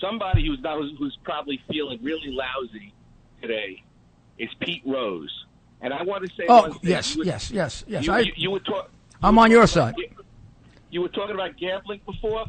[0.00, 2.92] somebody who's not who's probably feeling really lousy
[3.40, 3.82] today
[4.38, 5.32] is Pete Rose,
[5.80, 8.06] and I want to say oh yes, You were- yes, yes, yes.
[8.06, 8.90] You, I, you, you were talking.
[9.22, 9.94] I'm on your side.
[10.90, 12.46] You were talking about gambling before.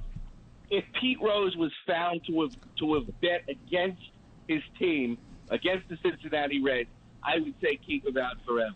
[0.69, 4.01] If Pete Rose was found to have to have bet against
[4.49, 5.17] his team,
[5.49, 6.89] against the Cincinnati Reds,
[7.23, 8.73] I would say keep him out forever.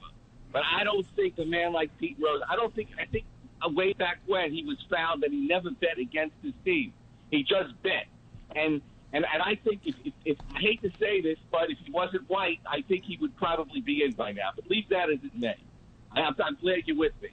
[0.51, 2.41] But I don't think a man like Pete Rose.
[2.49, 2.89] I don't think.
[2.99, 3.25] I think
[3.69, 6.93] way back when he was found that he never bet against his team.
[7.29, 8.07] He just bet,
[8.55, 8.81] and
[9.13, 11.91] and and I think if, if, if I hate to say this, but if he
[11.91, 14.49] wasn't white, I think he would probably be in by now.
[14.55, 15.55] But leave that as it may.
[16.13, 17.29] I have, I'm glad you're with me,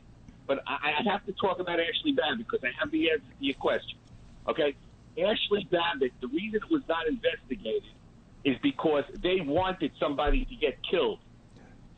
[0.46, 3.44] but I, I have to talk about Ashli Babbitt because I have the answer to
[3.44, 3.98] your question.
[4.48, 4.76] Okay,
[5.16, 6.12] Ashli Babbitt.
[6.20, 7.82] The reason it was not investigated
[8.44, 11.18] is because they wanted somebody to get killed.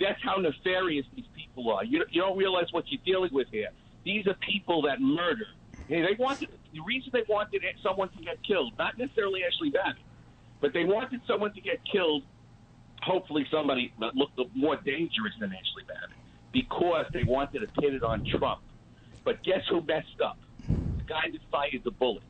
[0.01, 1.85] That's how nefarious these people are.
[1.85, 3.69] You, you don't realize what you're dealing with here.
[4.05, 5.45] These are people that murder.
[5.89, 10.03] Hey, they wanted the reason they wanted someone to get killed, not necessarily Ashli Babbitt,
[10.61, 12.23] but they wanted someone to get killed.
[13.03, 16.17] Hopefully, somebody that looked more dangerous than Ashli Babbitt,
[16.53, 18.61] because they wanted to pin it on Trump.
[19.25, 20.39] But guess who messed up?
[20.69, 22.23] The guy that fired the bullet.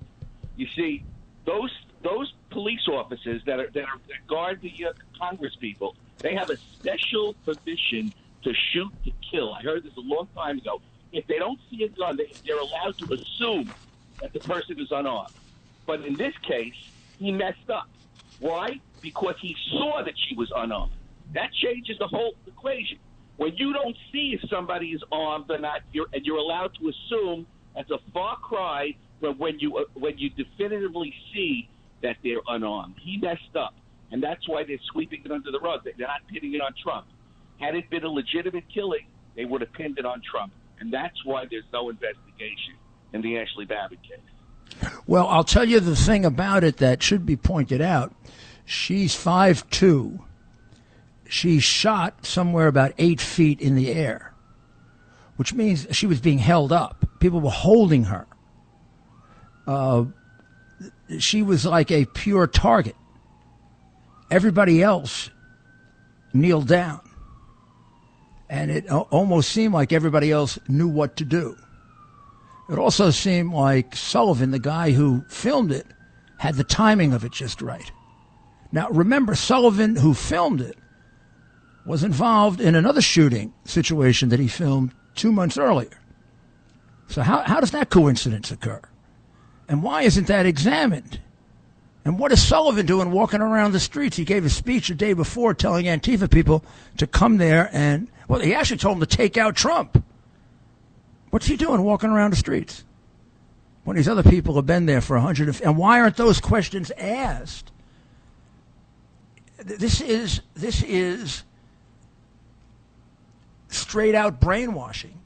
[0.57, 1.05] You see,
[1.45, 1.71] those
[2.03, 6.51] those police officers that are that, are, that guard the uh, Congress people, they have
[6.51, 8.13] a special permission
[8.45, 9.53] to shoot to kill.
[9.53, 10.81] I heard this a long time ago.
[11.13, 13.75] If they don't see a gun, they, they're allowed to assume
[14.21, 15.35] that the person is unarmed.
[15.87, 16.75] But in this case,
[17.19, 17.89] he messed up.
[18.39, 18.81] Why?
[19.03, 20.93] Because he saw that she was unarmed.
[21.35, 22.99] That changes the whole equation.
[23.37, 26.91] When you don't see if somebody is armed or not, you're, and you're allowed to
[26.91, 31.69] assume that's a far cry from when you uh, when you definitively see
[32.03, 32.97] that they're unarmed.
[33.03, 33.75] He messed up,
[34.11, 35.85] and that's why they're sweeping it under the rug.
[35.85, 37.07] They're not pinning it on Trump.
[37.59, 41.25] Had it been a legitimate killing, they would have pinned it on Trump, and that's
[41.25, 42.75] why there's no investigation
[43.13, 44.19] in the Ashli Babbitt case.
[45.07, 48.15] Well, I'll tell you the thing about it that should be pointed out.
[48.65, 50.25] She's five two.
[51.29, 54.35] She shot somewhere about eight feet in the air,
[55.37, 57.05] which means she was being held up.
[57.21, 58.27] People were holding her.
[59.67, 60.07] Uh,
[61.19, 62.97] she was like a pure target.
[64.31, 65.31] Everybody else
[66.33, 67.01] kneeled down.
[68.49, 71.57] And it almost seemed like everybody else knew what to do.
[72.69, 75.87] It also seemed like Sullivan, the guy who filmed it,
[76.39, 77.91] had the timing of it just right.
[78.73, 80.77] Now, remember, Sullivan, who filmed it,
[81.85, 85.99] was involved in another shooting situation that he filmed two months earlier.
[87.09, 88.81] So, how, how does that coincidence occur?
[89.69, 91.21] And why isn't that examined?
[92.05, 94.17] And what is Sullivan doing walking around the streets?
[94.17, 96.65] He gave a speech the day before telling Antifa people
[96.97, 100.03] to come there and, well, he actually told them to take out Trump.
[101.31, 102.85] What's he doing walking around the streets?
[103.85, 106.91] When these other people have been there for a hundred, and why aren't those questions
[106.93, 107.71] asked?
[109.59, 111.45] This is, this is
[113.69, 115.19] straight out brainwashing.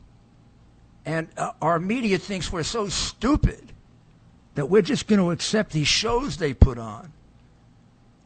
[1.07, 3.74] And uh, our media thinks we're so stupid
[4.55, 7.13] that we're just going to accept these shows they put on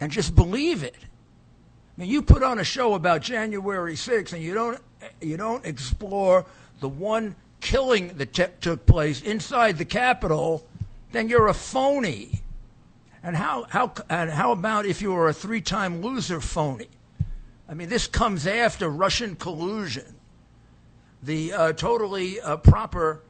[0.01, 0.97] and just believe it.
[1.01, 4.79] I mean, you put on a show about January 6th and you don't
[5.21, 6.45] you don't explore
[6.81, 10.67] the one killing that t- took place inside the Capitol,
[11.13, 12.43] then you're a phony.
[13.23, 16.89] And how how and how about if you were a three-time loser phony?
[17.69, 20.15] I mean, this comes after Russian collusion,
[21.23, 23.23] the uh, totally uh, proper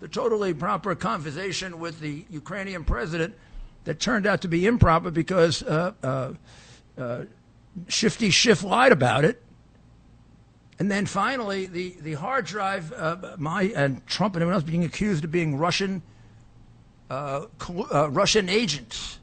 [0.00, 3.34] the totally proper conversation with the Ukrainian president
[3.84, 6.32] that turned out to be improper because uh, uh,
[6.98, 7.24] uh,
[7.88, 9.42] Shifty Schiff lied about it.
[10.78, 14.84] And then finally, the, the hard drive, uh, my and Trump and everyone else being
[14.84, 16.02] accused of being Russian
[17.08, 17.46] uh,
[18.10, 19.18] Russian agents.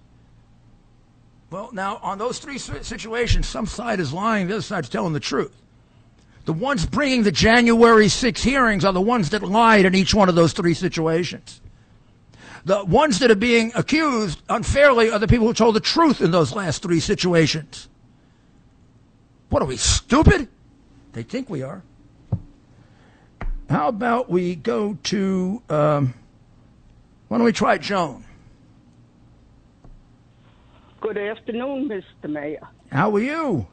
[1.52, 5.14] Well, now on those three situations, some side is lying, the other side is telling
[5.14, 5.63] the truth.
[6.46, 10.28] The ones bringing the January 6 hearings are the ones that lied in each one
[10.28, 11.62] of those three situations.
[12.66, 16.32] The ones that are being accused unfairly are the people who told the truth in
[16.32, 17.90] those last three situations.
[19.50, 20.48] What are we, stupid?
[21.14, 21.84] They think we are.
[23.70, 26.14] How about we go to, um,
[27.28, 28.24] why don't we try Joan?
[31.02, 32.30] Good afternoon, Mr.
[32.30, 32.68] Mayor.
[32.92, 33.68] How are you?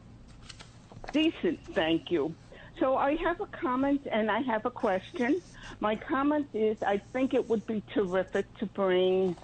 [1.12, 2.34] Decent, thank you.
[2.80, 5.42] So I have a comment and I have a question.
[5.80, 9.36] My comment is I think it would be terrific to bring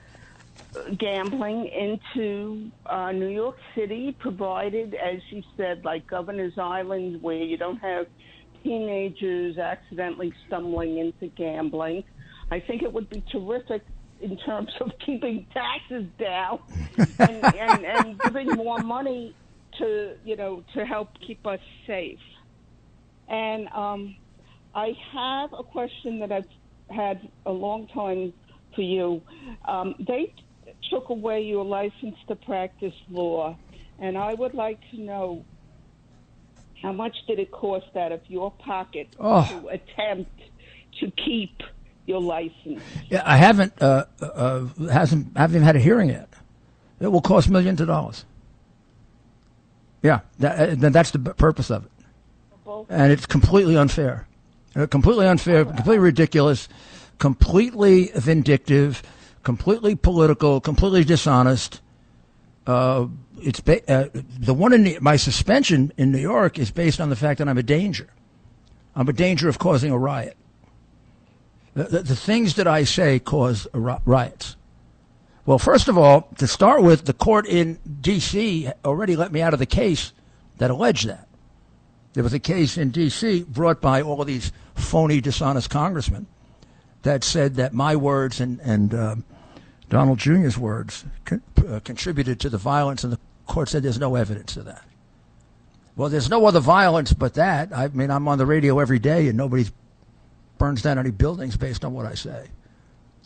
[0.75, 7.37] uh, gambling into uh, New York City, provided, as you said, like Governor's Island, where
[7.37, 8.07] you don't have
[8.65, 12.05] teenagers accidentally stumbling into gambling.
[12.51, 13.83] I think it would be terrific
[14.23, 16.61] in terms of keeping taxes down
[17.19, 19.35] and, and, and giving more money
[19.77, 22.19] to, you know, to help keep us safe.
[23.29, 24.16] And um,
[24.74, 26.49] I have a question that I've
[26.91, 28.33] had a long time
[28.74, 29.22] for you.
[29.64, 30.33] Um, they
[30.91, 33.57] took away your license to practice law,
[33.99, 35.45] and I would like to know
[36.83, 39.47] how much did it cost out of your pocket oh.
[39.49, 40.31] to attempt
[41.01, 41.62] to keep
[42.07, 42.83] your license?
[43.09, 46.29] Yeah, I haven't uh, uh, hasn't haven't even had a hearing yet.
[47.01, 48.24] It will cost millions of dollars.
[50.03, 51.91] Yeah, that, uh, that's the purpose of it,
[52.89, 54.27] and it's completely unfair,
[54.75, 56.69] uh, completely unfair, completely ridiculous,
[57.19, 59.03] completely vindictive,
[59.43, 61.81] completely political, completely dishonest.
[62.67, 63.07] Uh,
[63.39, 67.11] it's ba- uh, the one in the, my suspension in New York is based on
[67.11, 68.09] the fact that I'm a danger.
[68.95, 70.37] I'm a danger of causing a riot.
[71.75, 74.57] The, the, the things that I say cause ri- riots.
[75.45, 78.69] Well, first of all, to start with, the court in D.C.
[78.85, 80.12] already let me out of the case
[80.57, 81.26] that alleged that.
[82.17, 83.43] There was a case in D.C.
[83.43, 86.27] brought by all these phony, dishonest congressmen
[87.03, 89.25] that said that my words and, and um,
[89.91, 94.14] Donald Jr.'s words con- uh, contributed to the violence, and the court said there's no
[94.14, 94.83] evidence of that.
[95.95, 97.71] Well, there's no other violence but that.
[97.77, 99.67] I mean, I'm on the radio every day, and nobody
[100.57, 102.49] burns down any buildings based on what I say.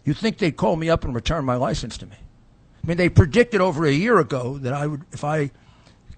[0.04, 2.16] You'd think they'd call me up and return my license to me.
[2.82, 5.52] I mean, they predicted over a year ago that I would, if I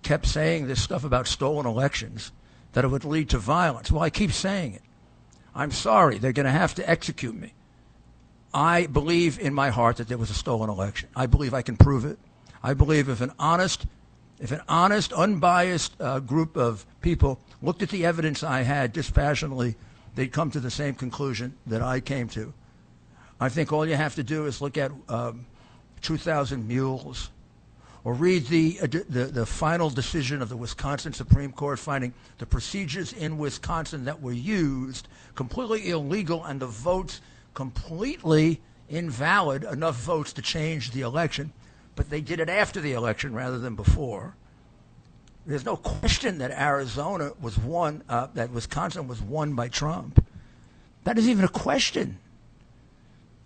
[0.02, 2.32] kept saying this stuff about stolen elections,
[2.72, 3.90] that it would lead to violence.
[3.90, 4.82] Well, I keep saying it.
[5.54, 7.52] I'm sorry, they're going to have to execute me.
[8.54, 11.08] I believe in my heart that there was a stolen election.
[11.16, 12.18] I believe I can prove it.
[12.62, 13.86] I believe if an honest,
[14.40, 19.76] if an honest, unbiased uh, group of people looked at the evidence I had dispassionately,
[20.14, 22.52] they'd come to the same conclusion that I came to.
[23.40, 25.46] I think all you have to do is look at um,
[26.02, 27.30] 2,000 Mules
[28.04, 32.46] or read the, uh, the, the final decision of the Wisconsin Supreme Court finding the
[32.46, 37.20] procedures in Wisconsin that were used completely illegal and the votes
[37.54, 41.52] completely invalid, enough votes to change the election,
[41.94, 44.36] but they did it after the election rather than before.
[45.46, 50.24] There's no question that Arizona was won, uh, that Wisconsin was won by Trump.
[51.04, 52.18] That isn't even a question.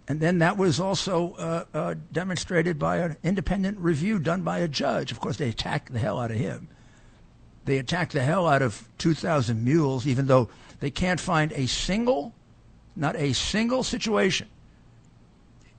[0.09, 4.69] And then that was also uh, uh, demonstrated by an independent review done by a
[4.69, 5.11] judge.
[5.11, 6.69] Of course, they attacked the hell out of him.
[7.65, 10.49] They attacked the hell out of 2,000 mules, even though
[10.79, 12.33] they can't find a single,
[12.95, 14.49] not a single situation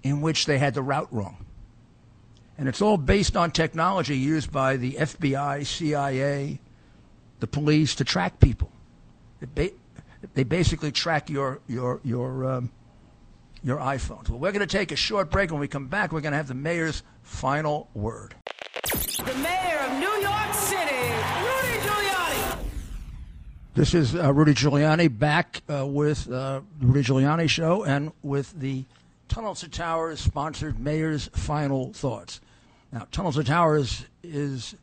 [0.04, 1.46] in which they had the route wrong.
[2.58, 6.60] And it's all based on technology used by the FBI, CIA,
[7.40, 8.72] the police to track people.
[9.56, 9.72] Ba-
[10.34, 12.72] they basically track your, your, your, um,
[13.68, 14.30] your iPhones.
[14.30, 15.52] Well, we're going to take a short break.
[15.52, 18.34] When we come back, we're going to have the mayor's final word.
[18.86, 20.96] The mayor of New York City,
[21.44, 22.60] Rudy Giuliani.
[23.76, 28.58] This is uh, Rudy Giuliani back uh, with uh, the Rudy Giuliani Show and with
[28.58, 28.86] the
[29.28, 32.40] Tunnels to Towers sponsored Mayor's Final Thoughts.
[32.94, 34.76] Now, Tunnels to Towers is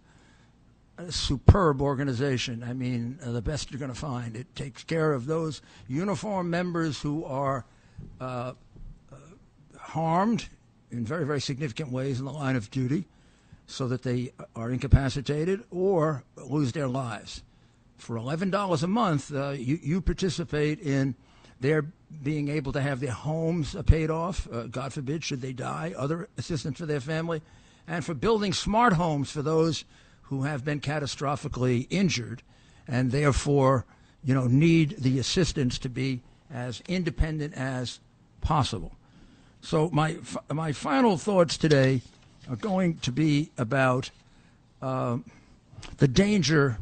[0.99, 2.63] a superb organization.
[2.63, 4.37] I mean, uh, the best you're going to find.
[4.37, 7.65] It takes care of those uniform members who are
[8.21, 8.53] uh,
[9.95, 10.49] harmed
[10.91, 13.07] in very, very significant ways in the line of duty
[13.67, 17.43] so that they are incapacitated or lose their lives.
[17.97, 21.15] For $11 a month, uh, you, you participate in
[21.61, 21.87] their
[22.23, 26.29] being able to have their homes paid off, uh, God forbid, should they die, other
[26.37, 27.41] assistance for their family,
[27.87, 29.85] and for building smart homes for those
[30.23, 32.43] who have been catastrophically injured
[32.87, 33.85] and therefore,
[34.25, 36.21] you know, need the assistance to be
[36.53, 38.01] as independent as
[38.41, 38.93] possible.
[39.65, 40.19] So my
[40.53, 42.03] my final thoughts today
[42.51, 44.11] are going to be about
[44.83, 45.17] uh,
[45.97, 46.77] the danger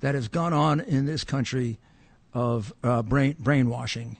[0.00, 1.78] that has gone on in this country
[2.34, 4.18] of uh, brain brainwashing,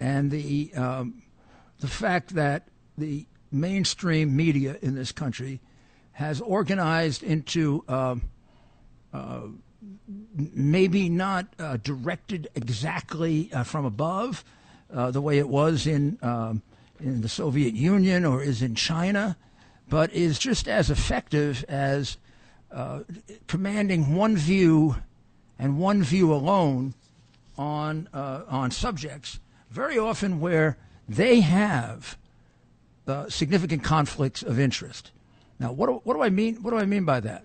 [0.00, 1.22] and the um,
[1.80, 5.60] the fact that the mainstream media in this country
[6.12, 8.16] has organized into uh,
[9.12, 9.40] uh,
[10.34, 14.42] maybe not uh, directed exactly uh, from above
[14.90, 16.62] uh, the way it was in um,
[17.00, 19.36] in the Soviet Union or is in China,
[19.88, 22.16] but is just as effective as
[22.70, 23.00] uh,
[23.46, 24.96] commanding one view
[25.58, 26.94] and one view alone
[27.58, 29.40] on on subjects.
[29.70, 30.76] Very often, where
[31.08, 32.16] they have
[33.28, 35.10] significant conflicts of interest.
[35.58, 36.62] Now, what do, what do I mean?
[36.62, 37.44] What do I mean by that?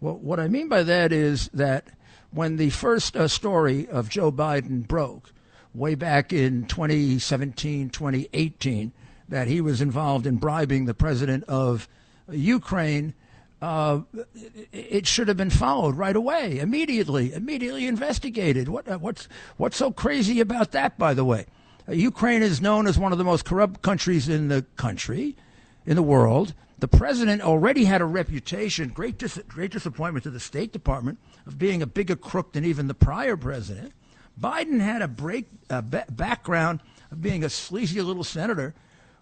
[0.00, 1.86] Well, what I mean by that is that
[2.30, 5.30] when the first uh, story of Joe Biden broke,
[5.74, 8.92] way back in 2017, 2018,
[9.28, 11.88] that he was involved in bribing the president of
[12.30, 13.14] Ukraine,
[13.60, 14.00] uh,
[14.72, 18.68] it should have been followed right away, immediately, immediately investigated.
[18.68, 21.46] What, uh, what's, what's so crazy about that, by the way?
[21.88, 25.34] Uh, Ukraine is known as one of the most corrupt countries in the country,
[25.86, 26.54] in the world.
[26.78, 31.58] The president already had a reputation, great, dis- great disappointment to the State Department, of
[31.58, 33.92] being a bigger crook than even the prior president.
[34.40, 36.80] Biden had a break, b- background
[37.10, 38.74] of being a sleazy little senator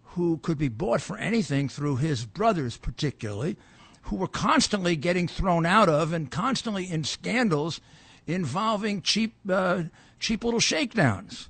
[0.03, 3.57] who could be bought for anything through his brothers, particularly,
[4.03, 7.81] who were constantly getting thrown out of and constantly in scandals
[8.27, 9.85] involving cheap, uh,
[10.19, 11.49] cheap little shakedowns.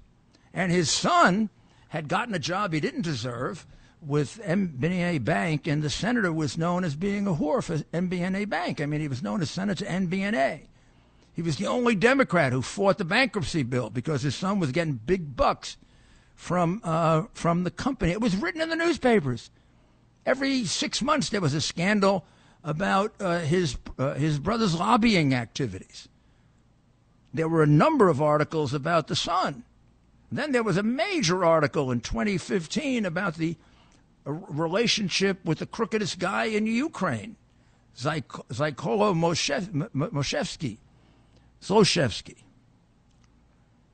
[0.54, 1.50] And his son
[1.88, 3.66] had gotten a job he didn't deserve
[4.00, 8.80] with MBNA Bank, and the senator was known as being a whore for MBNA Bank.
[8.80, 10.62] I mean, he was known as Senator MBNA.
[11.34, 14.94] He was the only Democrat who fought the bankruptcy bill because his son was getting
[14.94, 15.76] big bucks
[16.34, 18.12] from uh, from the company.
[18.12, 19.50] It was written in the newspapers.
[20.26, 22.24] Every six months there was a scandal
[22.62, 26.08] about uh, his uh, his brother's lobbying activities.
[27.32, 29.64] There were a number of articles about the son.
[30.30, 33.56] Then there was a major article in 2015 about the
[34.26, 37.36] uh, relationship with the crookedest guy in Ukraine,
[37.96, 39.14] Zykola
[39.94, 40.78] Moshevsky.
[41.62, 42.42] Zlochevsky.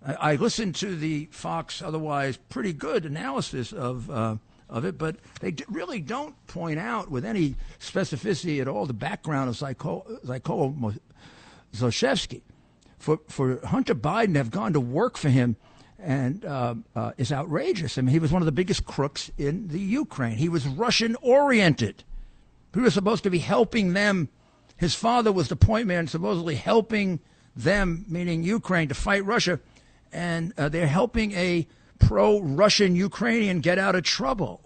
[0.05, 4.37] I, I, listened to the Fox, otherwise pretty good analysis of uh,
[4.69, 8.93] of it, but they d- really don't point out with any specificity at all the
[8.93, 10.99] background of Zykola
[11.75, 12.43] Zlochevsky.
[12.99, 15.57] For for Hunter Biden to have gone to work for him
[15.99, 17.99] and uh, uh, is outrageous.
[17.99, 20.37] I mean, he was one of the biggest crooks in the Ukraine.
[20.37, 22.05] He was Russian oriented.
[22.75, 24.29] He was supposed to be helping them.
[24.77, 27.21] His father was the point man, supposedly helping
[27.59, 29.61] them, meaning Ukraine, to fight Russia,
[30.13, 31.67] and uh, they're helping a
[31.99, 34.63] pro Russian Ukrainian get out of trouble.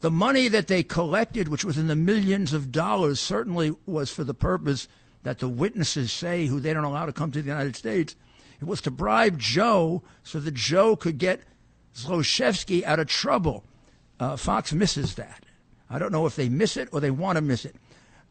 [0.00, 4.22] The money that they collected, which was in the millions of dollars, certainly was for
[4.22, 4.86] the purpose
[5.24, 8.14] that the witnesses say, who they don't allow to come to the United States.
[8.60, 11.40] It was to bribe Joe so that Joe could get
[11.96, 13.64] Zlochevsky out of trouble.
[14.20, 15.44] Uh, Fox misses that.
[15.90, 17.74] I don't know if they miss it or they want to miss it.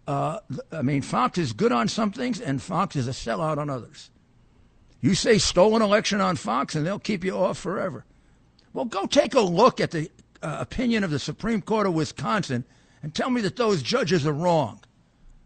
[0.08, 0.40] Uh,
[0.72, 4.10] I mean, Fox is good on some things, and Fox is a sellout on others.
[5.02, 8.06] You say stolen election on Fox, and they'll keep you off forever.
[8.74, 10.10] Well, go take a look at the
[10.42, 12.64] uh, opinion of the Supreme Court of Wisconsin
[13.04, 14.80] and tell me that those judges are wrong.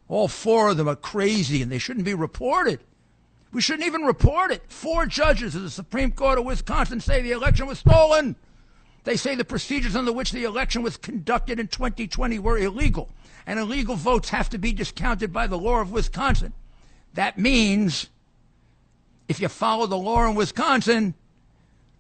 [0.08, 2.82] All four of them are crazy, and they shouldn't be reported.
[3.52, 4.72] We shouldn't even report it.
[4.72, 8.36] Four judges of the Supreme Court of Wisconsin say the election was stolen.
[9.04, 13.10] They say the procedures under which the election was conducted in 2020 were illegal
[13.46, 16.54] and illegal votes have to be discounted by the law of Wisconsin.
[17.14, 18.08] That means
[19.28, 21.14] if you follow the law in Wisconsin,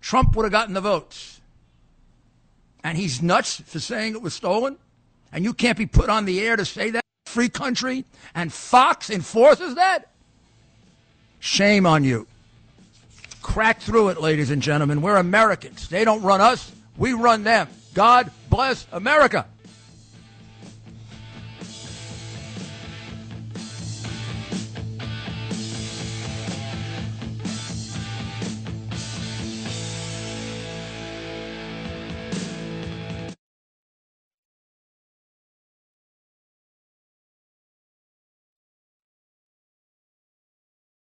[0.01, 1.41] Trump would have gotten the votes.
[2.83, 4.77] And he's nuts for saying it was stolen.
[5.31, 7.01] And you can't be put on the air to say that.
[7.25, 8.05] Free country.
[8.35, 10.09] And Fox enforces that.
[11.39, 12.27] Shame on you.
[13.41, 15.01] Crack through it, ladies and gentlemen.
[15.01, 15.87] We're Americans.
[15.89, 17.67] They don't run us, we run them.
[17.93, 19.45] God bless America.